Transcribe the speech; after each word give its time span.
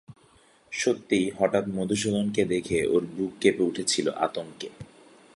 সত্যিই 0.71 1.27
হঠাৎ 1.39 1.65
মধুসূদনকে 1.67 2.41
দেখে 2.45 2.79
ওর 2.85 3.03
বুক 3.05 3.31
কেঁপে 3.41 3.63
উঠেছিল 3.63 4.07
আতঙ্কে। 4.17 4.69